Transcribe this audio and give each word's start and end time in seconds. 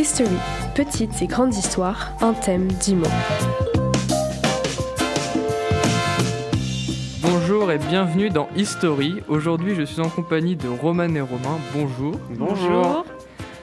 History, 0.00 0.30
petites 0.74 1.20
et 1.20 1.26
grandes 1.26 1.54
histoires, 1.54 2.12
un 2.22 2.32
thème, 2.32 2.68
dix 2.68 2.94
mots. 2.94 3.06
Bonjour 7.20 7.70
et 7.70 7.76
bienvenue 7.76 8.30
dans 8.30 8.48
History. 8.56 9.16
Aujourd'hui, 9.28 9.74
je 9.74 9.82
suis 9.82 10.00
en 10.00 10.08
compagnie 10.08 10.56
de 10.56 10.68
Roman 10.68 11.14
et 11.14 11.20
Romain. 11.20 11.58
Bonjour. 11.74 12.14
Bonjour. 12.30 13.04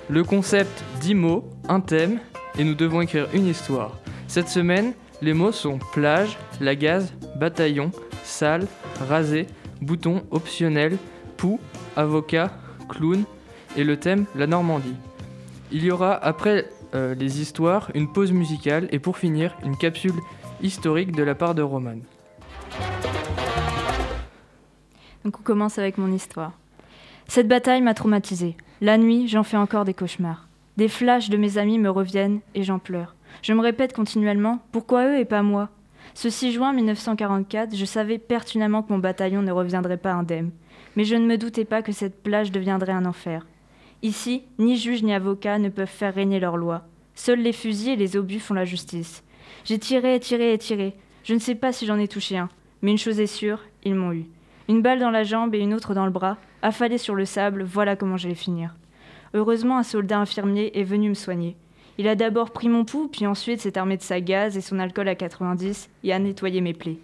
Le 0.10 0.24
concept 0.24 0.84
10 1.02 1.16
mots, 1.16 1.50
un 1.70 1.80
thème, 1.80 2.20
et 2.60 2.64
nous 2.64 2.76
devons 2.76 3.02
écrire 3.02 3.28
une 3.34 3.48
histoire. 3.48 3.98
Cette 4.28 4.50
semaine, 4.50 4.94
les 5.24 5.34
mots 5.34 5.52
sont 5.52 5.80
plage, 5.92 6.38
la 6.62 6.76
gaz, 6.76 7.14
bataillon, 7.40 7.90
salle, 8.24 8.68
rasé, 9.10 9.48
bouton, 9.82 10.22
optionnel, 10.30 11.00
poux, 11.36 11.60
avocat, 11.96 12.52
clown, 12.90 13.24
et 13.76 13.84
le 13.84 13.98
thème, 13.98 14.26
la 14.36 14.46
Normandie. 14.46 14.94
Il 15.72 15.84
y 15.84 15.92
aura 15.92 16.14
après 16.14 16.70
euh, 16.96 17.14
les 17.16 17.42
histoires 17.42 17.92
une 17.94 18.12
pause 18.12 18.32
musicale 18.32 18.88
et 18.92 19.00
pour 19.00 19.18
finir 19.18 19.56
une 19.66 19.76
capsule 19.76 20.14
historique 20.62 21.12
de 21.12 21.24
la 21.24 21.36
part 21.36 21.56
de 21.56 21.62
Roman. 21.62 21.98
Donc 25.26 25.40
on 25.40 25.44
commence 25.44 25.78
avec 25.78 25.98
mon 25.98 26.12
histoire. 26.12 26.54
Cette 27.28 27.50
bataille 27.50 27.82
m'a 27.82 27.94
traumatisée. 27.94 28.56
La 28.80 28.98
nuit, 28.98 29.28
j'en 29.28 29.44
fais 29.44 29.58
encore 29.58 29.84
des 29.84 29.94
cauchemars. 29.94 30.48
Des 30.78 30.88
flashs 30.88 31.30
de 31.30 31.36
mes 31.36 31.58
amis 31.58 31.80
me 31.80 31.90
reviennent 31.90 32.40
et 32.56 32.64
j'en 32.64 32.80
pleure. 32.80 33.16
Je 33.42 33.52
me 33.52 33.62
répète 33.62 33.94
continuellement 33.94 34.60
pourquoi 34.72 35.08
eux 35.08 35.20
et 35.20 35.26
pas 35.26 35.42
moi? 35.42 35.70
Ce 36.14 36.30
6 36.30 36.54
juin 36.54 36.72
1944, 36.72 37.76
je 37.76 37.86
savais 37.86 38.18
pertinemment 38.18 38.84
que 38.84 38.94
mon 38.94 39.00
bataillon 39.00 39.42
ne 39.42 39.52
reviendrait 39.52 39.98
pas 39.98 40.14
indemne. 40.14 40.52
Mais 40.96 41.04
je 41.04 41.16
ne 41.16 41.26
me 41.26 41.38
doutais 41.38 41.66
pas 41.66 41.82
que 41.82 41.92
cette 41.92 42.24
plage 42.24 42.52
deviendrait 42.52 42.94
un 42.94 43.06
enfer. 43.06 43.46
Ici, 44.04 44.44
ni 44.60 44.78
juge 44.78 45.04
ni 45.04 45.14
avocat 45.14 45.58
ne 45.58 45.70
peuvent 45.70 45.88
faire 45.88 46.14
régner 46.14 46.40
leur 46.40 46.58
loi. 46.58 46.84
Seuls 47.16 47.42
les 47.42 47.54
fusils 47.54 47.90
et 47.90 47.96
les 47.96 48.16
obus 48.16 48.40
font 48.40 48.54
la 48.54 48.66
justice. 48.66 49.24
J'ai 49.66 49.80
tiré 49.80 50.16
et 50.16 50.20
tiré 50.20 50.54
et 50.54 50.58
tiré. 50.58 50.94
Je 51.24 51.34
ne 51.34 51.40
sais 51.40 51.56
pas 51.56 51.74
si 51.74 51.86
j'en 51.86 51.98
ai 51.98 52.08
touché 52.08 52.38
un. 52.38 52.50
Mais 52.82 52.92
une 52.92 52.98
chose 52.98 53.20
est 53.20 53.26
sûre, 53.26 53.62
ils 53.84 53.96
m'ont 53.96 54.14
eu. 54.14 54.26
Une 54.70 54.82
balle 54.82 55.00
dans 55.00 55.10
la 55.10 55.24
jambe 55.24 55.56
et 55.56 55.60
une 55.60 55.74
autre 55.74 55.96
dans 55.96 56.06
le 56.06 56.12
bras, 56.12 56.38
affalée 56.62 56.98
sur 57.00 57.16
le 57.16 57.26
sable, 57.26 57.64
voilà 57.64 57.96
comment 57.96 58.18
j'allais 58.18 58.36
finir. 58.36 58.76
Heureusement, 59.34 59.78
un 59.78 59.84
soldat 59.84 60.20
infirmier 60.20 60.80
est 60.80 60.84
venu 60.84 61.10
me 61.10 61.14
soigner. 61.16 61.56
Il 61.98 62.08
a 62.08 62.16
d'abord 62.16 62.52
pris 62.52 62.70
mon 62.70 62.86
pouls, 62.86 63.08
puis 63.08 63.26
ensuite 63.26 63.62
s'est 63.62 63.78
armé 63.78 63.98
de 63.98 64.04
sa 64.04 64.22
gaz 64.22 64.56
et 64.56 64.62
son 64.62 64.78
alcool 64.78 65.08
à 65.08 65.16
90 65.16 65.90
et 66.04 66.14
a 66.14 66.20
nettoyé 66.20 66.62
mes 66.62 66.74
plaies. 66.74 67.00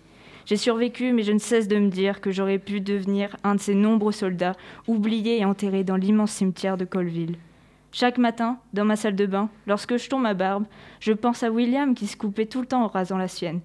J'ai 0.46 0.58
survécu, 0.58 1.14
mais 1.14 1.24
je 1.24 1.32
ne 1.32 1.40
cesse 1.40 1.68
de 1.68 1.78
me 1.78 1.90
dire 1.90 2.22
que 2.22 2.32
j'aurais 2.32 2.60
pu 2.60 2.82
devenir 2.82 3.38
un 3.44 3.56
de 3.56 3.60
ces 3.60 3.76
nombreux 3.76 4.12
soldats 4.12 4.56
oubliés 4.88 5.40
et 5.40 5.46
enterrés 5.46 5.84
dans 5.84 5.96
l'immense 5.96 6.32
cimetière 6.32 6.78
de 6.78 6.86
Colville. 6.86 7.38
Chaque 7.92 8.18
matin, 8.18 8.58
dans 8.74 8.86
ma 8.86 8.96
salle 8.96 9.16
de 9.16 9.26
bain, 9.26 9.50
lorsque 9.68 9.98
je 9.98 10.10
tombe 10.10 10.24
ma 10.24 10.34
barbe, 10.34 10.66
je 11.00 11.14
pense 11.14 11.44
à 11.44 11.52
William 11.52 11.94
qui 11.94 12.08
se 12.08 12.18
coupait 12.18 12.48
tout 12.48 12.62
le 12.62 12.68
temps 12.68 12.84
en 12.84 12.88
rasant 12.88 13.18
la 13.18 13.28
sienne. 13.28 13.62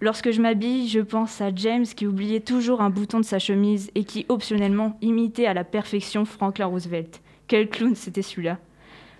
Lorsque 0.00 0.32
je 0.32 0.40
m'habille, 0.40 0.88
je 0.88 1.00
pense 1.00 1.40
à 1.40 1.54
James 1.54 1.84
qui 1.84 2.06
oubliait 2.06 2.40
toujours 2.40 2.80
un 2.80 2.90
bouton 2.90 3.20
de 3.20 3.24
sa 3.24 3.38
chemise 3.38 3.90
et 3.94 4.04
qui, 4.04 4.26
optionnellement, 4.28 4.98
imitait 5.00 5.46
à 5.46 5.54
la 5.54 5.64
perfection 5.64 6.24
Franklin 6.24 6.66
Roosevelt. 6.66 7.22
Quel 7.46 7.68
clown 7.68 7.94
c'était 7.94 8.22
celui-là. 8.22 8.58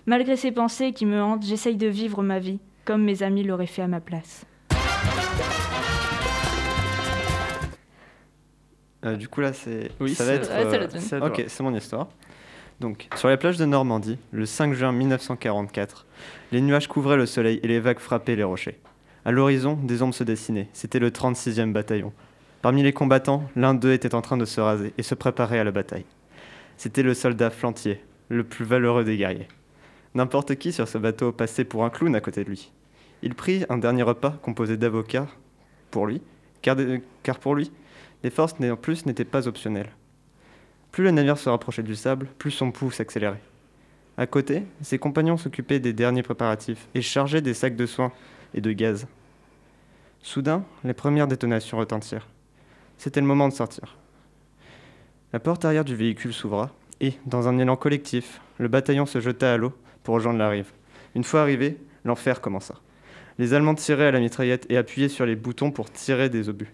Malgré 0.05 0.35
ces 0.35 0.51
pensées 0.51 0.91
qui 0.91 1.05
me 1.05 1.21
hantent, 1.21 1.45
j'essaye 1.45 1.77
de 1.77 1.87
vivre 1.87 2.21
ma 2.21 2.39
vie 2.39 2.59
comme 2.85 3.03
mes 3.03 3.23
amis 3.23 3.43
l'auraient 3.43 3.65
fait 3.65 3.81
à 3.81 3.87
ma 3.87 3.99
place. 3.99 4.45
Euh, 9.05 9.15
du 9.15 9.27
coup, 9.27 9.41
là, 9.41 9.53
c'est. 9.53 9.91
Oui, 9.99 10.15
ça 10.15 10.23
va 10.25 10.31
c'est- 10.43 10.51
être. 10.51 11.13
euh. 11.13 11.27
Ok, 11.27 11.43
c'est 11.47 11.63
mon 11.63 11.75
histoire. 11.75 12.07
Donc, 12.79 13.07
sur 13.15 13.29
les 13.29 13.37
plages 13.37 13.57
de 13.57 13.65
Normandie, 13.65 14.17
le 14.31 14.45
5 14.45 14.73
juin 14.73 14.91
1944, 14.91 16.05
les 16.51 16.61
nuages 16.61 16.87
couvraient 16.87 17.15
le 17.17 17.25
soleil 17.25 17.59
et 17.63 17.67
les 17.67 17.79
vagues 17.79 17.99
frappaient 17.99 18.35
les 18.35 18.43
rochers. 18.43 18.79
À 19.23 19.31
l'horizon, 19.31 19.73
des 19.81 20.01
ombres 20.01 20.13
se 20.13 20.23
dessinaient. 20.23 20.67
C'était 20.73 20.99
le 20.99 21.09
36e 21.11 21.71
bataillon. 21.73 22.11
Parmi 22.61 22.83
les 22.83 22.93
combattants, 22.93 23.43
l'un 23.55 23.73
d'eux 23.73 23.93
était 23.93 24.13
en 24.15 24.21
train 24.21 24.37
de 24.37 24.45
se 24.45 24.59
raser 24.59 24.93
et 24.97 25.03
se 25.03 25.15
préparer 25.15 25.59
à 25.59 25.63
la 25.63 25.71
bataille. 25.71 26.05
C'était 26.77 27.03
le 27.03 27.13
soldat 27.13 27.49
Flantier, 27.49 28.03
le 28.29 28.43
plus 28.43 28.65
valeureux 28.65 29.03
des 29.03 29.17
guerriers. 29.17 29.47
N'importe 30.13 30.55
qui 30.55 30.71
sur 30.73 30.87
ce 30.87 30.97
bateau 30.97 31.31
passait 31.31 31.63
pour 31.63 31.85
un 31.85 31.89
clown 31.89 32.15
à 32.15 32.21
côté 32.21 32.43
de 32.43 32.49
lui. 32.49 32.71
Il 33.21 33.35
prit 33.35 33.65
un 33.69 33.77
dernier 33.77 34.03
repas 34.03 34.31
composé 34.41 34.77
d'avocats 34.77 35.27
pour 35.91 36.07
lui, 36.07 36.21
car, 36.61 36.75
de- 36.75 36.99
car 37.23 37.39
pour 37.39 37.55
lui, 37.55 37.71
les 38.23 38.29
forces 38.29 38.55
en 38.61 38.75
plus 38.75 39.05
n'étaient 39.05 39.25
pas 39.25 39.47
optionnelles. 39.47 39.91
Plus 40.91 41.03
le 41.03 41.11
navire 41.11 41.37
se 41.37 41.49
rapprochait 41.49 41.83
du 41.83 41.95
sable, 41.95 42.27
plus 42.37 42.51
son 42.51 42.71
pouls 42.71 42.91
s'accélérait. 42.91 43.41
À 44.17 44.27
côté, 44.27 44.63
ses 44.81 44.97
compagnons 44.97 45.37
s'occupaient 45.37 45.79
des 45.79 45.93
derniers 45.93 46.23
préparatifs 46.23 46.87
et 46.95 47.01
chargeaient 47.01 47.41
des 47.41 47.53
sacs 47.53 47.75
de 47.75 47.85
soins 47.85 48.13
et 48.53 48.61
de 48.61 48.71
gaz. 48.71 49.07
Soudain, 50.21 50.63
les 50.83 50.93
premières 50.93 51.27
détonations 51.27 51.77
retentirent. 51.77 52.27
C'était 52.97 53.19
le 53.19 53.27
moment 53.27 53.49
de 53.49 53.53
sortir. 53.53 53.97
La 55.33 55.39
porte 55.39 55.65
arrière 55.65 55.83
du 55.83 55.95
véhicule 55.95 56.33
s'ouvra 56.33 56.71
et, 57.01 57.13
dans 57.25 57.49
un 57.49 57.57
élan 57.57 57.75
collectif, 57.75 58.39
le 58.57 58.69
bataillon 58.69 59.05
se 59.05 59.19
jeta 59.19 59.53
à 59.53 59.57
l'eau 59.57 59.73
pour 60.03 60.15
rejoindre 60.15 60.39
la 60.39 60.49
rive. 60.49 60.71
Une 61.13 61.25
fois 61.25 61.41
arrivé, 61.41 61.77
l'enfer 62.05 62.39
commença. 62.39 62.75
Les 63.37 63.53
Allemands 63.53 63.75
tiraient 63.75 64.07
à 64.07 64.11
la 64.11 64.21
mitraillette 64.21 64.65
et 64.69 64.77
appuyaient 64.77 65.09
sur 65.09 65.25
les 65.25 65.35
boutons 65.35 65.71
pour 65.71 65.91
tirer 65.91 66.29
des 66.29 66.47
obus. 66.47 66.71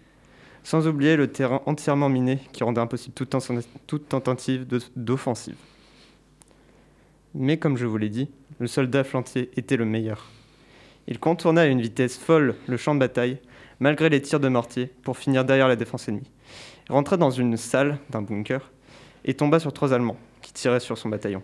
Sans 0.63 0.87
oublier 0.87 1.15
le 1.15 1.27
terrain 1.27 1.61
entièrement 1.65 2.09
miné 2.09 2.39
qui 2.51 2.63
rendait 2.63 2.81
impossible 2.81 3.13
toute, 3.15 3.29
ten- 3.29 3.61
toute 3.87 4.07
tentative 4.09 4.67
d'offensive. 4.95 5.55
Mais 7.33 7.57
comme 7.57 7.77
je 7.77 7.85
vous 7.85 7.97
l'ai 7.97 8.09
dit, 8.09 8.29
le 8.59 8.67
soldat 8.67 9.03
flantier 9.03 9.49
était 9.55 9.77
le 9.77 9.85
meilleur. 9.85 10.27
Il 11.07 11.19
contourna 11.19 11.61
à 11.61 11.65
une 11.65 11.81
vitesse 11.81 12.17
folle 12.17 12.55
le 12.67 12.77
champ 12.77 12.93
de 12.93 12.99
bataille, 12.99 13.39
malgré 13.79 14.09
les 14.09 14.21
tirs 14.21 14.39
de 14.39 14.49
mortier, 14.49 14.91
pour 15.01 15.17
finir 15.17 15.45
derrière 15.45 15.67
la 15.67 15.75
défense 15.75 16.07
ennemie. 16.07 16.29
Il 16.87 16.91
rentra 16.91 17.17
dans 17.17 17.31
une 17.31 17.57
salle 17.57 17.97
d'un 18.09 18.21
bunker 18.21 18.69
et 19.25 19.33
tomba 19.33 19.59
sur 19.59 19.73
trois 19.73 19.93
Allemands 19.93 20.17
qui 20.41 20.53
tiraient 20.53 20.79
sur 20.79 20.97
son 20.97 21.09
bataillon. 21.09 21.41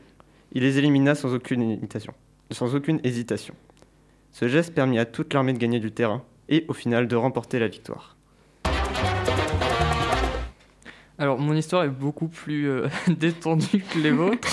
Il 0.52 0.62
les 0.64 0.78
élimina 0.78 1.16
sans 1.16 1.34
aucune, 1.34 1.62
hésitation. 1.72 2.14
sans 2.52 2.76
aucune 2.76 3.00
hésitation. 3.04 3.56
Ce 4.32 4.48
geste 4.48 4.74
permit 4.76 5.00
à 5.00 5.06
toute 5.06 5.34
l'armée 5.34 5.54
de 5.54 5.58
gagner 5.58 5.80
du 5.80 5.92
terrain 5.92 6.24
et 6.50 6.66
au 6.68 6.74
final 6.74 7.08
de 7.08 7.16
remporter 7.16 7.60
la 7.60 7.68
victoire. 7.68 8.17
Alors, 11.20 11.40
mon 11.40 11.56
histoire 11.56 11.84
est 11.84 11.90
beaucoup 11.90 12.28
plus 12.28 12.70
euh, 12.70 12.88
détendue 13.08 13.84
que 13.92 13.98
les 13.98 14.12
vôtres. 14.12 14.48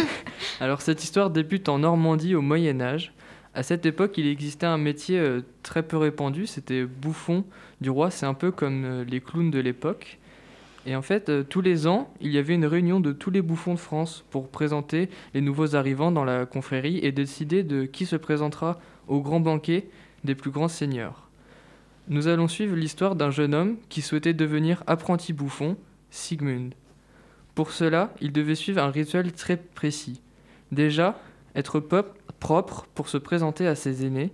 Alors, 0.60 0.80
cette 0.80 1.04
histoire 1.04 1.30
débute 1.30 1.68
en 1.68 1.78
Normandie 1.78 2.34
au 2.34 2.42
Moyen 2.42 2.80
Âge. 2.80 3.12
À 3.54 3.62
cette 3.62 3.86
époque, 3.86 4.18
il 4.18 4.26
existait 4.26 4.66
un 4.66 4.78
métier 4.78 5.20
euh, 5.20 5.42
très 5.62 5.84
peu 5.84 5.96
répandu, 5.96 6.46
c'était 6.46 6.84
bouffon 6.84 7.44
du 7.80 7.90
roi. 7.90 8.10
C'est 8.10 8.26
un 8.26 8.34
peu 8.34 8.50
comme 8.50 8.84
euh, 8.84 9.04
les 9.04 9.20
clowns 9.20 9.52
de 9.52 9.60
l'époque. 9.60 10.18
Et 10.86 10.96
en 10.96 11.02
fait, 11.02 11.48
tous 11.48 11.60
les 11.60 11.86
ans, 11.86 12.12
il 12.20 12.32
y 12.32 12.38
avait 12.38 12.54
une 12.54 12.66
réunion 12.66 12.98
de 12.98 13.12
tous 13.12 13.30
les 13.30 13.40
bouffons 13.40 13.74
de 13.74 13.78
France 13.78 14.24
pour 14.30 14.48
présenter 14.48 15.08
les 15.32 15.40
nouveaux 15.40 15.76
arrivants 15.76 16.10
dans 16.10 16.24
la 16.24 16.44
confrérie 16.44 16.98
et 17.04 17.12
décider 17.12 17.62
de 17.62 17.84
qui 17.84 18.04
se 18.04 18.16
présentera 18.16 18.80
au 19.06 19.20
grand 19.20 19.38
banquet 19.38 19.86
des 20.24 20.34
plus 20.34 20.50
grands 20.50 20.66
seigneurs. 20.66 21.28
Nous 22.08 22.26
allons 22.26 22.48
suivre 22.48 22.74
l'histoire 22.74 23.14
d'un 23.14 23.30
jeune 23.30 23.54
homme 23.54 23.76
qui 23.88 24.02
souhaitait 24.02 24.34
devenir 24.34 24.82
apprenti 24.88 25.32
bouffon, 25.32 25.76
Sigmund. 26.12 26.74
Pour 27.56 27.72
cela, 27.72 28.14
il 28.20 28.32
devait 28.32 28.54
suivre 28.54 28.82
un 28.82 28.90
rituel 28.90 29.32
très 29.32 29.56
précis. 29.56 30.20
Déjà, 30.70 31.20
être 31.56 31.80
propre 32.38 32.86
pour 32.94 33.08
se 33.08 33.18
présenter 33.18 33.66
à 33.66 33.74
ses 33.74 34.06
aînés. 34.06 34.30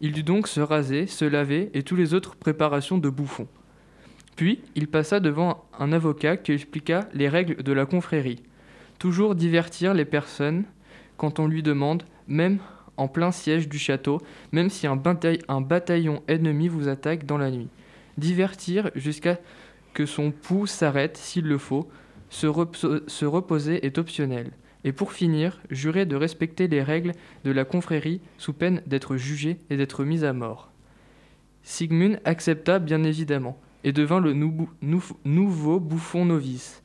Il 0.00 0.12
dut 0.12 0.22
donc 0.22 0.48
se 0.48 0.60
raser, 0.60 1.06
se 1.06 1.24
laver 1.24 1.70
et 1.74 1.82
toutes 1.82 1.98
les 1.98 2.14
autres 2.14 2.36
préparations 2.36 2.98
de 2.98 3.08
bouffon. 3.08 3.46
Puis, 4.36 4.60
il 4.74 4.88
passa 4.88 5.20
devant 5.20 5.64
un 5.78 5.92
avocat 5.92 6.36
qui 6.36 6.52
expliqua 6.52 7.08
les 7.14 7.28
règles 7.28 7.62
de 7.62 7.72
la 7.72 7.86
confrérie. 7.86 8.42
Toujours 8.98 9.34
divertir 9.34 9.94
les 9.94 10.04
personnes 10.04 10.64
quand 11.16 11.38
on 11.38 11.46
lui 11.46 11.62
demande, 11.62 12.02
même 12.28 12.58
en 12.96 13.08
plein 13.08 13.32
siège 13.32 13.68
du 13.68 13.78
château, 13.78 14.20
même 14.52 14.70
si 14.70 14.86
un 14.86 14.96
bataillon 14.96 16.22
ennemi 16.28 16.68
vous 16.68 16.88
attaque 16.88 17.26
dans 17.26 17.38
la 17.38 17.50
nuit. 17.50 17.68
Divertir 18.18 18.90
jusqu'à 18.94 19.38
que 19.96 20.04
son 20.04 20.30
pouls 20.30 20.66
s'arrête 20.66 21.16
s'il 21.16 21.46
le 21.46 21.56
faut. 21.56 21.88
Se, 22.28 22.46
repo- 22.46 23.00
se 23.08 23.24
reposer 23.24 23.86
est 23.86 23.96
optionnel. 23.96 24.50
Et 24.84 24.92
pour 24.92 25.12
finir, 25.12 25.58
jurer 25.70 26.04
de 26.04 26.16
respecter 26.16 26.68
les 26.68 26.82
règles 26.82 27.12
de 27.44 27.50
la 27.50 27.64
confrérie 27.64 28.20
sous 28.36 28.52
peine 28.52 28.82
d'être 28.86 29.16
jugé 29.16 29.56
et 29.70 29.78
d'être 29.78 30.04
mis 30.04 30.22
à 30.22 30.34
mort. 30.34 30.70
Sigmund 31.62 32.20
accepta 32.26 32.78
bien 32.78 33.04
évidemment 33.04 33.58
et 33.84 33.92
devint 33.92 34.20
le 34.20 34.34
nou- 34.34 34.68
nou- 34.82 35.02
nouveau 35.24 35.80
bouffon 35.80 36.26
novice. 36.26 36.82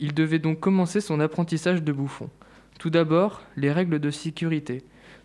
Il 0.00 0.12
devait 0.12 0.40
donc 0.40 0.58
commencer 0.58 1.00
son 1.00 1.20
apprentissage 1.20 1.84
de 1.84 1.92
bouffon. 1.92 2.28
Tout 2.80 2.90
d'abord, 2.90 3.42
les 3.56 3.70
règles 3.70 4.00
de 4.00 4.10
sécurité. 4.10 4.82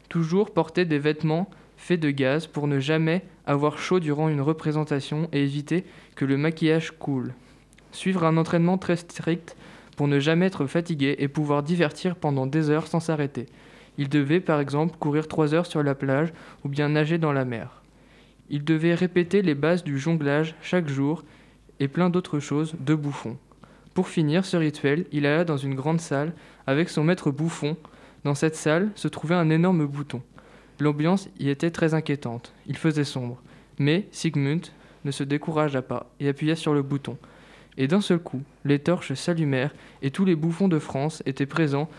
Toujours 0.08 0.54
porter 0.54 0.86
des 0.86 1.00
vêtements 1.00 1.50
faits 1.78 2.00
de 2.00 2.12
gaz 2.12 2.48
pour 2.48 2.68
ne 2.68 2.80
jamais 2.80 3.24
avoir 3.46 3.78
chaud 3.78 4.00
durant 4.00 4.30
une 4.30 4.42
représentation 4.42 5.30
et 5.32 5.44
éviter 5.44 5.86
que 6.16 6.26
le 6.26 6.38
maquillage 6.38 6.92
coule. 6.92 7.34
Suivre 7.92 8.26
un 8.26 8.38
entraînement 8.38 8.78
très 8.78 8.98
strict 8.98 9.56
pour 9.96 10.08
ne 10.08 10.20
jamais 10.20 10.48
être 10.48 10.68
fatigué 10.68 11.16
et 11.20 11.28
pouvoir 11.28 11.64
divertir 11.64 12.16
pendant 12.16 12.46
des 12.46 12.70
heures 12.70 12.88
sans 12.88 13.00
s'arrêter. 13.00 13.46
Il 13.98 14.10
devait 14.10 14.40
par 14.40 14.60
exemple 14.60 14.98
courir 15.00 15.28
trois 15.28 15.54
heures 15.54 15.66
sur 15.66 15.82
la 15.82 15.96
plage 15.96 16.34
ou 16.64 16.70
bien 16.70 16.90
nager 16.90 17.18
dans 17.18 17.34
la 17.34 17.46
mer. 17.46 17.82
Il 18.50 18.64
devait 18.64 18.94
répéter 18.94 19.42
les 19.42 19.56
bases 19.56 19.84
du 19.84 19.98
jonglage 19.98 20.56
chaque 20.62 20.88
jour 20.88 21.24
et 21.80 21.88
plein 21.88 22.10
d'autres 22.10 22.40
choses 22.40 22.76
de 22.80 22.96
bouffon. 22.96 23.38
Pour 23.94 24.08
finir 24.08 24.46
ce 24.46 24.58
rituel, 24.58 25.06
il 25.12 25.26
alla 25.26 25.44
dans 25.44 25.58
une 25.58 25.76
grande 25.76 26.00
salle 26.00 26.34
avec 26.68 26.90
son 26.90 27.04
maître 27.04 27.32
bouffon. 27.32 27.78
Dans 28.24 28.36
cette 28.36 28.56
salle 28.56 28.92
se 28.96 29.08
trouvait 29.08 29.36
un 29.36 29.50
énorme 29.50 29.86
bouton. 29.86 30.22
L'ambiance 30.80 31.30
y 31.40 31.50
était 31.50 31.72
très 31.72 31.94
inquiétante. 31.94 32.54
Il 32.68 32.78
faisait 32.78 33.04
sombre. 33.04 33.42
Mais 33.80 34.08
Sigmund 34.12 34.68
ne 35.06 35.12
se 35.12 35.24
découragea 35.24 35.82
pas 35.82 36.12
et 36.20 36.28
appuya 36.30 36.56
sur 36.56 36.74
le 36.74 36.84
bouton. 36.84 37.18
Et 37.78 37.88
d'un 37.88 38.02
seul 38.02 38.20
coup, 38.20 38.42
les 38.66 38.80
torches 38.80 39.14
s'allumèrent 39.14 39.74
et 40.02 40.12
tous 40.12 40.26
les 40.26 40.36
bouffons 40.36 40.68
de 40.68 40.80
France 40.80 41.24
étaient 41.26 41.46
présents, 41.46 41.90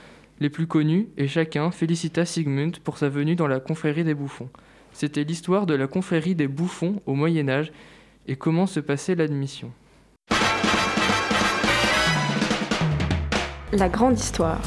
les 0.40 0.50
plus 0.50 0.66
connus, 0.66 1.08
et 1.16 1.26
chacun 1.28 1.70
félicita 1.70 2.24
Sigmund 2.24 2.78
pour 2.78 2.98
sa 2.98 3.08
venue 3.08 3.36
dans 3.36 3.46
la 3.48 3.60
confrérie 3.60 4.04
des 4.04 4.14
bouffons. 4.14 4.48
C'était 4.92 5.24
l'histoire 5.24 5.66
de 5.66 5.74
la 5.74 5.86
confrérie 5.86 6.34
des 6.34 6.48
bouffons 6.48 7.00
au 7.06 7.14
Moyen 7.14 7.48
Âge 7.48 7.72
et 8.26 8.36
comment 8.36 8.66
se 8.66 8.80
passait 8.80 9.14
l'admission. 9.14 9.72
La 13.72 13.88
grande 13.88 14.18
histoire. 14.18 14.60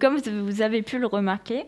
Comme 0.00 0.16
vous 0.16 0.62
avez 0.62 0.80
pu 0.82 0.98
le 0.98 1.06
remarquer, 1.06 1.64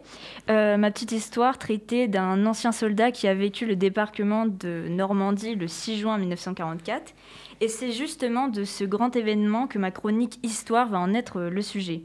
euh, 0.48 0.78
ma 0.78 0.90
petite 0.90 1.12
histoire 1.12 1.58
traitait 1.58 2.08
d'un 2.08 2.46
ancien 2.46 2.72
soldat 2.72 3.10
qui 3.10 3.28
a 3.28 3.34
vécu 3.34 3.66
le 3.66 3.76
débarquement 3.76 4.46
de 4.46 4.86
Normandie 4.88 5.54
le 5.54 5.68
6 5.68 5.98
juin 5.98 6.16
1944. 6.16 7.14
Et 7.60 7.68
c'est 7.68 7.92
justement 7.92 8.48
de 8.48 8.64
ce 8.64 8.84
grand 8.84 9.14
événement 9.16 9.66
que 9.66 9.78
ma 9.78 9.90
chronique 9.90 10.38
Histoire 10.42 10.88
va 10.88 10.98
en 10.98 11.12
être 11.12 11.42
le 11.42 11.62
sujet. 11.62 12.02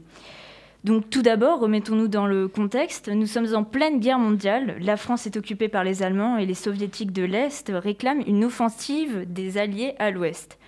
Donc 0.84 1.08
tout 1.10 1.22
d'abord, 1.22 1.60
remettons-nous 1.60 2.08
dans 2.08 2.26
le 2.26 2.48
contexte. 2.48 3.08
Nous 3.08 3.26
sommes 3.26 3.54
en 3.54 3.62
pleine 3.62 4.00
guerre 4.00 4.18
mondiale. 4.18 4.76
La 4.80 4.96
France 4.96 5.26
est 5.26 5.36
occupée 5.36 5.68
par 5.68 5.84
les 5.84 6.02
Allemands 6.02 6.36
et 6.36 6.44
les 6.44 6.54
Soviétiques 6.54 7.12
de 7.12 7.22
l'Est 7.22 7.70
réclament 7.72 8.24
une 8.26 8.44
offensive 8.44 9.24
des 9.26 9.58
Alliés 9.58 9.94
à 9.98 10.10
l'Ouest. 10.10 10.58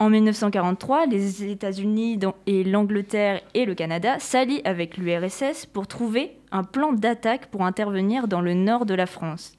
En 0.00 0.10
1943, 0.10 1.06
les 1.06 1.44
États-Unis 1.44 2.18
et 2.46 2.64
l'Angleterre 2.64 3.40
et 3.54 3.64
le 3.64 3.74
Canada 3.74 4.18
s'allient 4.18 4.62
avec 4.64 4.96
l'URSS 4.96 5.66
pour 5.66 5.86
trouver 5.86 6.36
un 6.50 6.64
plan 6.64 6.92
d'attaque 6.92 7.46
pour 7.46 7.62
intervenir 7.62 8.26
dans 8.26 8.40
le 8.40 8.54
nord 8.54 8.86
de 8.86 8.94
la 8.94 9.06
France. 9.06 9.56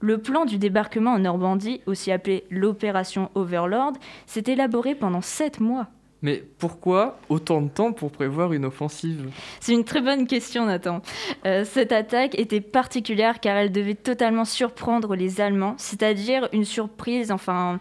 Le 0.00 0.18
plan 0.18 0.46
du 0.46 0.58
débarquement 0.58 1.12
en 1.12 1.18
Normandie, 1.18 1.80
aussi 1.86 2.12
appelé 2.12 2.44
l'opération 2.50 3.30
Overlord, 3.34 3.92
s'est 4.26 4.44
élaboré 4.46 4.94
pendant 4.94 5.20
sept 5.20 5.60
mois. 5.60 5.88
Mais 6.22 6.42
pourquoi 6.58 7.18
autant 7.28 7.60
de 7.60 7.68
temps 7.68 7.92
pour 7.92 8.10
prévoir 8.10 8.54
une 8.54 8.64
offensive? 8.64 9.30
C'est 9.60 9.74
une 9.74 9.84
très 9.84 10.00
bonne 10.00 10.26
question, 10.26 10.64
Nathan. 10.64 11.02
Euh, 11.44 11.64
cette 11.66 11.92
attaque 11.92 12.38
était 12.38 12.62
particulière 12.62 13.40
car 13.40 13.58
elle 13.58 13.72
devait 13.72 13.94
totalement 13.94 14.46
surprendre 14.46 15.14
les 15.16 15.42
Allemands, 15.42 15.74
c'est-à-dire 15.76 16.48
une 16.54 16.64
surprise, 16.64 17.30
enfin, 17.30 17.78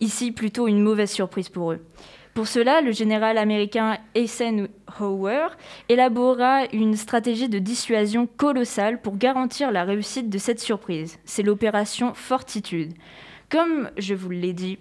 ici 0.00 0.32
plutôt 0.32 0.68
une 0.68 0.82
mauvaise 0.82 1.10
surprise 1.10 1.48
pour 1.48 1.72
eux. 1.72 1.84
Pour 2.34 2.46
cela, 2.46 2.80
le 2.82 2.92
général 2.92 3.36
américain 3.36 3.98
Eisenhower 4.14 5.48
élabora 5.88 6.66
une 6.72 6.94
stratégie 6.94 7.48
de 7.48 7.58
dissuasion 7.58 8.28
colossale 8.28 9.00
pour 9.00 9.16
garantir 9.16 9.72
la 9.72 9.82
réussite 9.82 10.30
de 10.30 10.38
cette 10.38 10.60
surprise. 10.60 11.18
C'est 11.24 11.42
l'opération 11.42 12.14
Fortitude. 12.14 12.92
Comme 13.50 13.90
je 13.96 14.14
vous 14.14 14.30
l'ai 14.30 14.52
dit 14.52 14.78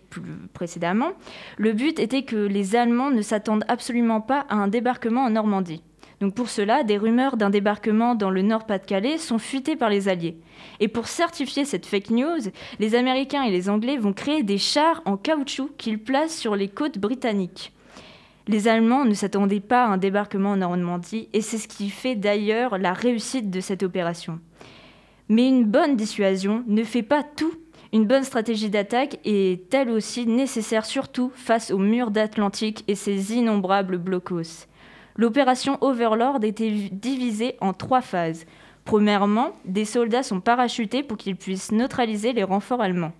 précédemment, 0.53 1.13
le 1.57 1.73
but 1.73 1.99
était 1.99 2.23
que 2.23 2.35
les 2.35 2.75
Allemands 2.75 3.11
ne 3.11 3.21
s'attendent 3.21 3.65
absolument 3.69 4.21
pas 4.21 4.45
à 4.49 4.55
un 4.55 4.67
débarquement 4.67 5.23
en 5.23 5.31
Normandie. 5.31 5.81
Donc 6.19 6.33
pour 6.33 6.49
cela, 6.49 6.83
des 6.83 6.97
rumeurs 6.97 7.37
d'un 7.37 7.49
débarquement 7.49 8.15
dans 8.15 8.29
le 8.29 8.41
Nord-Pas-de-Calais 8.41 9.17
sont 9.17 9.37
fuitées 9.37 9.75
par 9.75 9.89
les 9.89 10.09
Alliés. 10.09 10.37
Et 10.79 10.87
pour 10.87 11.07
certifier 11.07 11.63
cette 11.63 11.85
fake 11.85 12.09
news, 12.09 12.39
les 12.79 12.95
Américains 12.95 13.43
et 13.43 13.51
les 13.51 13.69
Anglais 13.69 13.97
vont 13.97 14.13
créer 14.13 14.43
des 14.43 14.57
chars 14.57 15.01
en 15.05 15.15
caoutchouc 15.15 15.69
qu'ils 15.77 15.99
placent 15.99 16.37
sur 16.37 16.55
les 16.55 16.69
côtes 16.69 16.97
britanniques. 16.97 17.71
Les 18.47 18.67
Allemands 18.67 19.05
ne 19.05 19.13
s'attendaient 19.13 19.59
pas 19.59 19.85
à 19.85 19.89
un 19.89 19.97
débarquement 19.97 20.51
en 20.51 20.57
Normandie 20.57 21.29
et 21.33 21.41
c'est 21.41 21.57
ce 21.57 21.67
qui 21.67 21.89
fait 21.89 22.15
d'ailleurs 22.15 22.77
la 22.77 22.93
réussite 22.93 23.51
de 23.51 23.59
cette 23.59 23.83
opération. 23.83 24.39
Mais 25.29 25.47
une 25.47 25.65
bonne 25.65 25.97
dissuasion 25.97 26.63
ne 26.67 26.83
fait 26.83 27.03
pas 27.03 27.23
tout 27.23 27.53
une 27.93 28.05
bonne 28.05 28.23
stratégie 28.23 28.69
d'attaque 28.69 29.19
est 29.23 29.73
elle 29.73 29.89
aussi 29.89 30.25
nécessaire 30.25 30.85
surtout 30.85 31.31
face 31.35 31.71
au 31.71 31.77
mur 31.77 32.11
d'Atlantique 32.11 32.83
et 32.87 32.95
ses 32.95 33.33
innombrables 33.33 33.97
blocos? 33.97 34.67
L'opération 35.17 35.77
Overlord 35.81 36.43
était 36.43 36.71
divisée 36.91 37.57
en 37.59 37.73
trois 37.73 38.01
phases. 38.01 38.45
Premièrement, 38.85 39.51
des 39.65 39.85
soldats 39.85 40.23
sont 40.23 40.39
parachutés 40.39 41.03
pour 41.03 41.17
qu'ils 41.17 41.35
puissent 41.35 41.71
neutraliser 41.71 42.33
les 42.33 42.43
renforts 42.43 42.81
allemands. 42.81 43.13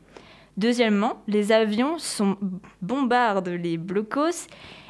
Deuxièmement, 0.55 1.21
les 1.27 1.51
avions 1.51 1.99
sont 1.99 2.37
bombardent 2.81 3.49
les 3.49 3.77
blocos. 3.77 4.47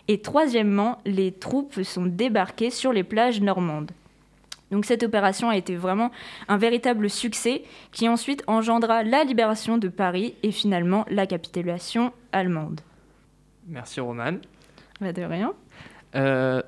Et 0.08 0.22
troisièmement, 0.22 1.00
les 1.06 1.32
troupes 1.34 1.82
sont 1.82 2.06
débarquées 2.06 2.70
sur 2.70 2.94
les 2.94 3.04
plages 3.04 3.42
normandes. 3.42 3.92
Donc 4.72 4.86
cette 4.86 5.04
opération 5.04 5.50
a 5.50 5.58
été 5.58 5.76
vraiment 5.76 6.12
un 6.48 6.58
véritable 6.58 7.10
succès 7.10 7.64
qui 7.92 8.10
ensuite 8.10 8.44
engendra 8.48 9.04
la 9.04 9.24
libération 9.24 9.78
de 9.78 9.88
Paris 9.88 10.36
et 10.44 10.52
finalement 10.52 11.06
la 11.10 11.26
capitulation 11.26 12.12
allemande. 12.32 12.82
Merci 13.68 14.00
Roman. 14.00 14.38
Bah 15.00 15.14
de 15.14 15.24
rien. 15.24 15.54
Euh, 16.16 16.62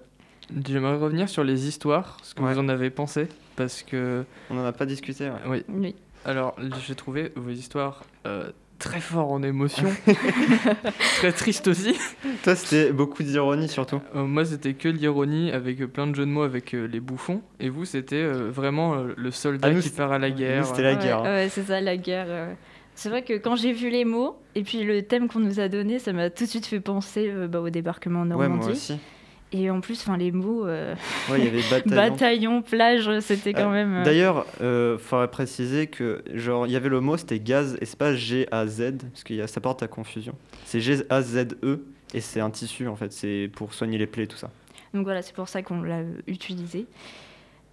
J'aimerais 0.68 0.96
revenir 0.98 1.30
sur 1.30 1.44
les 1.44 1.68
histoires, 1.68 2.18
ce 2.24 2.34
que 2.34 2.42
Ouais. 2.42 2.54
vous 2.54 2.60
en 2.60 2.70
avez 2.70 2.90
pensé, 2.90 3.28
parce 3.56 3.84
que... 3.84 4.24
On 4.50 4.56
n'en 4.56 4.66
a 4.66 4.72
pas 4.72 4.86
discuté. 4.86 5.30
ouais. 5.30 5.36
Oui. 5.48 5.64
Oui. 5.70 5.96
Alors, 6.26 6.56
j'ai 6.86 6.96
trouvé 6.96 7.32
vos 7.36 7.52
histoires 7.52 8.04
euh, 8.26 8.50
très 8.78 9.00
fortes 9.00 9.32
en 9.32 9.42
émotion, 9.44 9.88
très 11.18 11.32
tristes 11.32 11.68
aussi. 11.68 11.96
Toi, 12.44 12.56
c'était 12.56 12.92
beaucoup 12.92 13.24
d'ironie 13.24 13.68
surtout. 13.70 14.02
Euh, 14.16 14.24
moi, 14.26 14.44
c'était 14.46 14.74
que 14.74 14.90
l'ironie 14.90 15.52
avec 15.52 15.82
euh, 15.82 15.88
plein 15.88 16.08
de 16.08 16.16
jeux 16.16 16.26
de 16.26 16.32
mots 16.32 16.44
avec 16.44 16.74
euh, 16.74 16.86
les 16.88 17.00
bouffons. 17.00 17.42
Et 17.60 17.70
vous, 17.70 17.86
c'était 17.86 18.16
euh, 18.18 18.50
vraiment 18.52 18.96
euh, 18.96 19.14
le 19.16 19.32
soldat 19.32 19.70
Ah, 19.70 19.74
nous, 19.74 19.82
qui 19.82 19.90
part 19.90 20.12
à 20.12 20.20
la 20.20 20.32
guerre. 20.32 20.66
C'était 20.66 20.84
la 20.84 20.96
guerre. 20.96 21.20
hein. 21.20 21.24
ouais, 21.36 21.50
c'est 21.50 21.64
ça, 21.64 21.80
la 21.82 21.98
guerre. 21.98 22.50
C'est 22.96 23.10
vrai 23.10 23.24
que 23.24 23.34
quand 23.38 23.56
j'ai 23.56 23.72
vu 23.72 23.90
les 23.90 24.04
mots 24.04 24.38
et 24.56 24.64
puis 24.64 24.84
le 24.84 25.04
thème 25.04 25.30
qu'on 25.30 25.40
nous 25.40 25.62
a 25.62 25.70
donné, 25.70 26.00
ça 26.00 26.12
m'a 26.12 26.30
tout 26.30 26.44
de 26.44 26.50
suite 26.50 26.66
fait 26.66 26.82
penser 26.82 27.30
euh, 27.30 27.48
bah, 27.48 27.62
au 27.62 27.70
débarquement 27.70 28.20
en 28.22 28.24
Ouais, 28.24 28.30
Normandie. 28.48 28.58
moi 28.66 28.72
aussi. 28.72 28.98
Et 29.52 29.70
en 29.70 29.82
plus, 29.82 30.00
enfin 30.02 30.18
les 30.18 30.32
mots 30.32 30.66
euh, 30.68 30.94
Ouais, 31.30 31.40
il 31.40 31.46
y 31.46 31.48
avait 31.48 31.62
bataillon. 31.72 31.96
bataillon, 31.96 32.62
plage, 32.62 33.20
c'était 33.22 33.54
quand 33.54 33.70
Euh, 33.70 33.74
même. 33.74 33.96
euh, 33.98 34.04
D'ailleurs, 34.04 34.46
il 34.62 34.98
faudrait 35.00 35.30
préciser 35.30 35.88
que 35.88 36.24
genre 36.34 36.68
il 36.68 36.72
y 36.72 36.76
avait 36.76 36.90
le 36.90 37.00
mot 37.02 37.18
c'était 37.18 37.40
gaz 37.40 37.78
pas 37.98 38.14
G 38.16 38.48
A 38.52 38.68
Z 38.68 38.98
parce 39.12 39.24
que 39.24 39.34
y 39.34 39.42
a- 39.42 39.48
ça 39.48 39.60
porte 39.62 39.82
à 39.84 39.88
confusion. 39.88 40.34
C'est 40.66 40.80
G 40.82 40.98
A 41.10 41.22
Z 41.22 41.48
E 41.64 41.84
et 42.14 42.22
c'est 42.22 42.40
un 42.40 42.50
tissu 42.50 42.88
en 42.88 42.96
fait, 42.96 43.12
c'est 43.12 43.50
pour 43.56 43.74
soigner 43.74 43.98
les 43.98 44.08
plaies 44.08 44.28
tout 44.28 44.38
ça. 44.38 44.50
Donc 44.94 45.04
voilà, 45.04 45.22
c'est 45.22 45.34
pour 45.36 45.48
ça 45.50 45.62
qu'on 45.62 45.82
l'a 45.82 46.00
euh, 46.00 46.14
utilisé. 46.28 46.86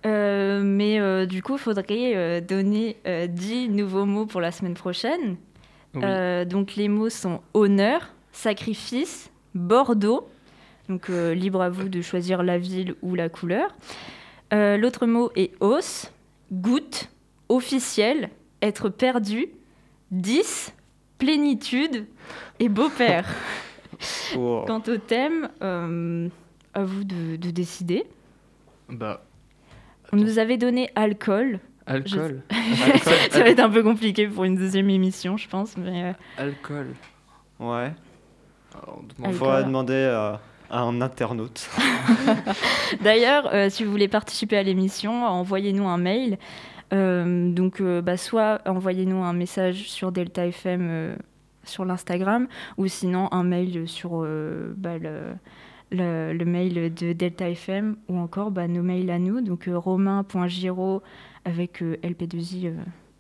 Euh, 0.05 0.61
mais 0.63 1.01
euh, 1.01 1.27
du 1.27 1.43
coup, 1.43 1.55
il 1.55 1.59
faudrait 1.59 2.13
euh, 2.15 2.41
donner 2.41 2.97
euh, 3.07 3.27
10 3.27 3.71
nouveaux 3.71 4.05
mots 4.05 4.27
pour 4.27 4.41
la 4.41 4.53
semaine 4.53 4.75
prochaine. 4.75 5.37
Oui. 5.95 6.03
Euh, 6.05 6.45
donc 6.45 6.77
les 6.77 6.89
mots 6.89 7.09
sont 7.09 7.41
honneur, 7.55 8.13
sacrifice, 8.33 9.31
Bordeaux. 9.55 10.29
Donc 10.89 11.11
euh, 11.11 11.35
libre 11.35 11.61
à 11.61 11.71
vous 11.71 11.89
de 11.89 12.01
choisir 12.01 12.43
la 12.43 12.59
ville 12.59 12.95
ou 13.03 13.15
la 13.15 13.29
couleur. 13.29 13.75
Euh, 14.53 14.77
L'autre 14.77 15.07
mot 15.07 15.31
est 15.35 15.53
os, 15.61 16.13
goutte, 16.53 17.11
officiel, 17.49 18.31
être 18.63 18.89
perdu, 18.89 19.49
10, 20.13 20.73
plénitude 21.19 22.07
et 22.61 22.69
beau-père. 22.69 23.29
Quant 24.35 24.83
au 24.87 24.97
thème, 24.99 25.49
euh, 25.63 26.29
à 26.75 26.85
vous 26.85 27.05
de, 27.05 27.37
de 27.37 27.51
décider. 27.51 28.05
Bah, 28.89 29.25
On 30.13 30.17
nous 30.17 30.39
avait 30.39 30.59
donné 30.59 30.91
alcool. 30.95 31.59
alcool. 31.87 32.43
Ça 33.31 33.41
va 33.41 33.49
être 33.49 33.61
un 33.61 33.71
peu 33.71 33.83
compliqué 33.83 34.29
pour 34.29 34.45
une 34.45 34.57
deuxième 34.57 34.91
émission, 34.91 35.37
je 35.37 35.49
pense. 35.49 35.77
Mais 35.77 36.05
euh, 36.05 36.13
Alcool. 36.39 36.89
Ouais. 37.59 37.93
Alors, 38.75 39.03
on 39.23 39.33
faudra 39.33 39.63
demander 39.63 40.05
à, 40.05 40.41
un 40.71 41.01
internaute. 41.01 41.69
D'ailleurs, 43.03 43.51
euh, 43.53 43.71
si 43.71 43.85
vous 43.85 43.91
voulez 43.91 44.09
participer 44.09 44.57
à 44.57 44.63
l'émission, 44.63 45.25
envoyez-nous 45.25 45.87
un 45.87 45.99
mail. 45.99 46.39
Euh, 46.93 47.51
donc, 47.51 47.81
euh, 47.81 48.01
bah, 48.01 48.17
soit 48.17 48.61
envoyez-nous 48.67 49.23
un 49.23 49.33
message 49.33 49.89
sur 49.89 50.13
Delta 50.13 50.47
FM 50.47 51.17
sur 51.65 51.85
l'Instagram, 51.85 52.47
ou 52.79 52.87
sinon 52.87 53.29
un 53.33 53.43
mail 53.43 53.89
sur 53.89 54.25
bah, 54.77 54.99
le, 55.91 56.45
mail 56.45 56.95
de 56.95 57.13
Delta 57.13 57.51
FM, 57.51 57.97
ou 58.09 58.19
encore 58.19 58.53
bah, 58.53 58.69
nos 58.69 58.83
mails 58.83 59.11
à 59.11 59.19
nous, 59.19 59.41
donc 59.41 59.69
romain.giro 59.69 61.03
avec 61.47 61.81
euh, 61.81 61.97
LP2I, 62.03 62.67
euh, 62.67 62.75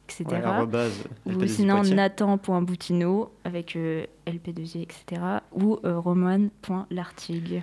etc. 0.09 0.25
Ouais, 1.27 1.35
Ou 1.35 1.47
sinon 1.47 1.83
nathan.boutineau 1.83 3.33
avec 3.45 3.77
euh, 3.77 4.05
LP2I, 4.27 4.83
etc. 4.83 5.21
Ou 5.53 5.79
euh, 5.85 5.99
roman.lartigue. 5.99 7.63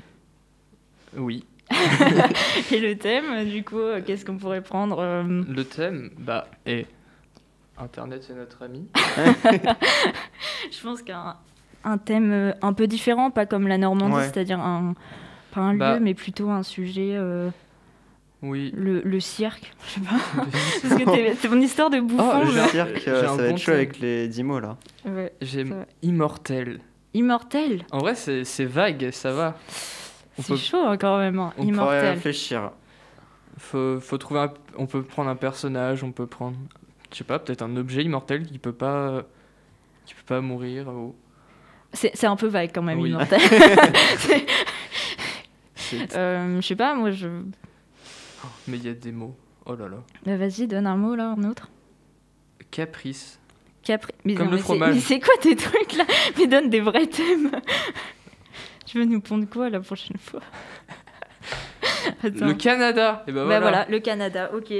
Oui. 1.18 1.46
Et 2.72 2.80
le 2.80 2.96
thème, 2.98 3.48
du 3.50 3.64
coup, 3.64 3.80
euh, 3.80 4.02
qu'est-ce 4.06 4.26
qu'on 4.26 4.38
pourrait 4.38 4.62
prendre 4.62 5.00
euh, 5.00 5.24
Le 5.48 5.64
thème, 5.64 6.12
bah, 6.18 6.48
est 6.66 6.86
Internet, 7.78 8.24
c'est 8.28 8.36
notre 8.36 8.62
ami. 8.64 8.88
Je 10.72 10.82
pense 10.84 11.02
qu'un 11.02 11.38
un 11.86 11.98
thème 11.98 12.54
un 12.62 12.74
peu 12.74 12.88
différent, 12.88 13.30
pas 13.32 13.46
comme 13.46 13.68
la 13.68 13.78
Normandie, 13.78 14.16
Ouais. 14.16 14.24
c'est-à-dire 14.24 14.60
un, 14.60 14.94
pas 15.52 15.62
un 15.62 15.76
Bah. 15.76 15.96
lieu, 15.96 16.00
mais 16.00 16.14
plutôt 16.14 16.50
un 16.50 16.64
sujet, 16.64 17.12
euh, 17.16 17.50
Oui. 18.44 18.72
le, 18.76 19.02
le 19.02 19.20
cirque. 19.20 19.74
Je 19.88 19.94
sais 19.94 20.00
pas. 20.02 20.12
Parce 20.82 20.96
que 20.96 21.16
t'es- 21.16 21.36
c'est 21.40 21.50
mon 21.50 21.60
histoire 21.62 21.90
de 21.90 22.00
bouffon. 22.02 22.42
Oh, 22.42 22.46
je- 22.46 22.52
j'ai 22.52 22.60
un- 22.60 22.68
Cirque, 22.68 23.08
euh, 23.08 23.28
ça 23.28 23.36
va 23.36 23.48
être 23.48 23.58
chaud 23.58 23.72
avec 23.72 24.00
les 24.00 24.28
10 24.28 24.44
mots 24.44 24.60
là. 24.60 24.78
Ouais. 25.06 25.34
J'aime. 25.42 25.86
Immortel. 26.04 26.80
Immortel? 27.16 27.86
En 27.92 28.00
vrai, 28.00 28.14
c'est 28.16 28.44
c'est 28.44 28.66
vague, 28.66 29.10
ça 29.12 29.32
va. 29.32 29.58
C'est 30.40 30.54
peut- 30.54 30.58
chaud 30.58 30.84
hein, 30.86 30.98
quand 30.98 31.18
même. 31.18 31.40
hein. 31.40 31.54
On 31.58 31.62
pourrait 31.64 31.68
Immortel. 31.74 32.14
réfléchir. 32.16 32.72
Faut, 33.58 34.00
faut 34.00 34.18
trouver 34.18 34.42
un- 34.42 34.54
On 34.78 34.86
peut 34.88 35.04
prendre 35.04 35.30
un 35.30 35.36
personnage, 35.36 36.04
on 36.04 36.12
peut 36.12 36.28
prendre. 36.28 36.58
Je 37.12 37.18
sais 37.20 37.24
pas, 37.24 37.40
peut-être 37.40 37.62
un 37.62 37.76
objet 37.78 38.04
immortel 38.04 38.46
qui 38.46 38.58
peut 38.60 38.74
pas. 38.74 39.24
qui 40.06 40.16
peut 40.16 40.24
pas 40.26 40.42
mourir. 40.42 40.88
ou- 40.90 41.16
C'est 41.94 42.12
c'est 42.16 42.26
un 42.28 42.36
peu 42.36 42.48
vague 42.48 42.72
quand 42.74 42.82
même, 42.82 43.00
Oui. 43.00 43.12
immortel. 43.12 43.40
Euh, 46.16 46.60
je 46.60 46.68
sais 46.68 46.76
pas, 46.76 46.96
moi 46.96 47.12
je. 47.12 47.28
Mais 48.68 48.78
il 48.78 48.86
y 48.86 48.90
a 48.90 48.94
des 48.94 49.12
mots. 49.12 49.36
Oh 49.66 49.76
là 49.76 49.88
là. 49.88 49.98
Bah, 50.26 50.36
Vas-y, 50.38 50.68
donne 50.68 50.88
un 50.88 50.98
mot 50.98 51.16
là, 51.16 51.30
un 51.38 51.44
autre. 51.50 51.70
Caprice. 52.72 53.40
Capri. 53.84 54.14
Mais 54.24 54.34
Comme 54.36 54.46
non, 54.46 54.52
le 54.52 54.56
mais 54.58 54.62
c'est- 54.62 54.64
fromage. 54.66 54.96
Mais 54.96 55.02
c'est 55.02 55.20
quoi 55.20 55.34
tes 55.42 55.56
trucs 55.56 55.94
là? 55.94 56.06
Mais 56.38 56.48
donne 56.48 56.70
des 56.70 56.80
vrais 56.82 57.08
thèmes. 57.08 57.52
tu 58.86 59.00
veux 59.00 59.06
nous 59.06 59.20
pondre 59.22 59.48
quoi 59.50 59.70
la 59.70 59.80
prochaine 59.82 60.18
fois? 60.18 60.42
Attends. 62.24 62.46
Le 62.48 62.54
Canada. 62.54 63.24
Et 63.28 63.32
ben 63.32 63.40
Bah 63.40 63.46
voilà. 63.46 63.60
voilà, 63.60 63.86
le 63.90 64.00
Canada, 64.00 64.52
ok. 64.56 64.74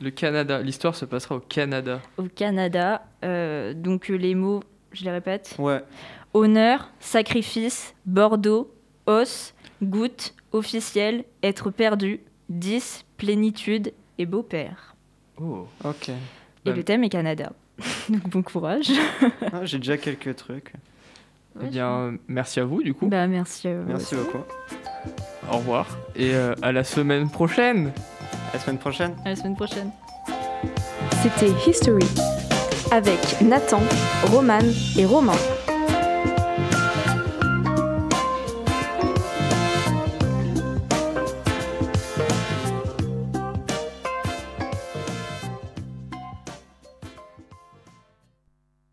Le 0.00 0.10
Canada. 0.10 0.60
L'histoire 0.62 0.94
se 0.94 1.04
passera 1.04 1.36
au 1.36 1.40
Canada. 1.40 2.00
Au 2.16 2.24
Canada, 2.24 3.04
euh, 3.24 3.72
donc 3.74 4.10
euh, 4.10 4.14
les 4.16 4.34
mots, 4.34 4.62
je 4.92 5.04
les 5.04 5.10
répète 5.10 5.54
Ouais. 5.58 5.82
honneur, 6.34 6.90
sacrifice, 7.00 7.94
Bordeaux, 8.04 8.72
os, 9.06 9.54
goutte, 9.82 10.34
officiel, 10.52 11.24
être 11.42 11.70
perdu, 11.70 12.20
10, 12.48 13.04
plénitude 13.16 13.92
et 14.18 14.26
beau-père. 14.26 14.94
Oh. 15.40 15.66
Ok. 15.84 16.08
Et 16.08 16.14
Bah, 16.64 16.72
le 16.72 16.82
thème 16.84 17.04
est 17.04 17.08
Canada. 17.08 17.52
donc 18.08 18.28
bon 18.28 18.42
courage. 18.42 18.90
Ah, 19.52 19.64
J'ai 19.64 19.78
déjà 19.78 19.98
quelques 19.98 20.34
trucs. 20.36 20.72
Eh 21.62 21.66
bien, 21.68 21.88
euh, 21.90 22.12
merci 22.28 22.60
à 22.60 22.64
vous 22.64 22.82
du 22.82 22.92
coup. 22.94 23.06
Bah 23.08 23.26
merci. 23.26 23.68
à 23.68 23.78
vous 23.80 23.86
Merci 23.88 24.14
aussi. 24.14 24.24
beaucoup. 24.24 24.44
Au 25.50 25.56
revoir. 25.58 25.86
Et 26.14 26.34
euh, 26.34 26.54
à 26.62 26.72
la 26.72 26.84
semaine 26.84 27.30
prochaine. 27.30 27.92
À 28.50 28.54
la 28.54 28.58
semaine 28.60 28.78
prochaine. 28.78 29.14
À 29.24 29.30
la 29.30 29.36
semaine 29.36 29.56
prochaine. 29.56 29.90
C'était 31.22 31.50
History 31.68 32.06
avec 32.90 33.40
Nathan, 33.40 33.80
Romane 34.30 34.70
et 34.98 35.04
Romain. 35.06 35.32